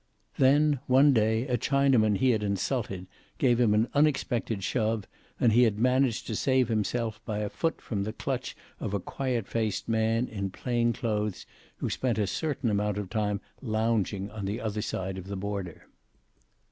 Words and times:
Then, 0.39 0.79
one 0.87 1.13
day, 1.13 1.45
a 1.47 1.59
Chinaman 1.59 2.17
he 2.17 2.31
had 2.31 2.41
insulted 2.41 3.05
gave 3.37 3.59
him 3.59 3.75
an 3.75 3.87
unexpected 3.93 4.63
shove, 4.63 5.07
and 5.39 5.53
he 5.53 5.61
had 5.61 5.77
managed 5.77 6.25
to 6.25 6.35
save 6.35 6.69
himself 6.69 7.23
by 7.23 7.37
a 7.37 7.49
foot 7.51 7.79
from 7.79 8.01
the 8.01 8.11
clutch 8.11 8.55
of 8.79 8.95
a 8.95 8.99
quiet 8.99 9.45
faced 9.47 9.87
man 9.87 10.27
in 10.27 10.49
plain 10.49 10.91
clothes 10.91 11.45
who 11.77 11.87
spent 11.91 12.17
a 12.17 12.25
certain 12.25 12.71
amount 12.71 12.97
of 12.97 13.11
time 13.11 13.41
lounging 13.61 14.31
on 14.31 14.45
the 14.45 14.59
other 14.59 14.81
side 14.81 15.19
of 15.19 15.27
the 15.27 15.37
border. 15.37 15.85